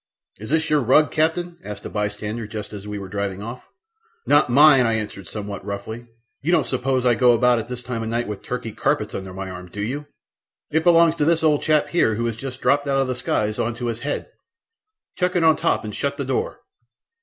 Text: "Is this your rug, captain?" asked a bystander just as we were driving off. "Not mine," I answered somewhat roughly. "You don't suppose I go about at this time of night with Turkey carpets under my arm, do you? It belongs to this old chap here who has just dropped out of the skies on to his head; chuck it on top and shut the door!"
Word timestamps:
"Is 0.39 0.49
this 0.49 0.67
your 0.67 0.81
rug, 0.81 1.11
captain?" 1.11 1.59
asked 1.63 1.85
a 1.85 1.89
bystander 1.91 2.47
just 2.47 2.73
as 2.73 2.87
we 2.87 2.97
were 2.97 3.07
driving 3.07 3.43
off. 3.43 3.67
"Not 4.25 4.49
mine," 4.49 4.87
I 4.87 4.93
answered 4.93 5.27
somewhat 5.27 5.63
roughly. 5.63 6.07
"You 6.41 6.51
don't 6.51 6.65
suppose 6.65 7.05
I 7.05 7.13
go 7.13 7.33
about 7.33 7.59
at 7.59 7.67
this 7.67 7.83
time 7.83 8.01
of 8.01 8.09
night 8.09 8.27
with 8.27 8.41
Turkey 8.41 8.71
carpets 8.71 9.13
under 9.13 9.31
my 9.31 9.47
arm, 9.51 9.69
do 9.69 9.79
you? 9.81 10.07
It 10.71 10.83
belongs 10.83 11.15
to 11.17 11.25
this 11.25 11.43
old 11.43 11.61
chap 11.61 11.89
here 11.89 12.15
who 12.15 12.25
has 12.25 12.35
just 12.35 12.61
dropped 12.61 12.87
out 12.87 12.97
of 12.97 13.05
the 13.07 13.13
skies 13.13 13.59
on 13.59 13.75
to 13.75 13.85
his 13.85 13.99
head; 13.99 14.31
chuck 15.15 15.35
it 15.35 15.43
on 15.43 15.55
top 15.55 15.83
and 15.85 15.93
shut 15.93 16.17
the 16.17 16.25
door!" 16.25 16.61